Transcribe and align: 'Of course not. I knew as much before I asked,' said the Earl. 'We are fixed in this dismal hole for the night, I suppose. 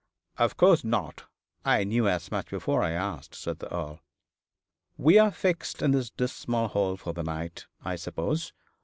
'Of 0.37 0.57
course 0.57 0.83
not. 0.83 1.25
I 1.63 1.83
knew 1.83 2.07
as 2.07 2.31
much 2.31 2.49
before 2.49 2.81
I 2.81 2.89
asked,' 2.93 3.35
said 3.35 3.59
the 3.59 3.71
Earl. 3.71 3.99
'We 4.97 5.19
are 5.19 5.31
fixed 5.31 5.83
in 5.83 5.91
this 5.91 6.09
dismal 6.09 6.69
hole 6.69 6.97
for 6.97 7.13
the 7.13 7.21
night, 7.21 7.67
I 7.85 7.97
suppose. 7.97 8.51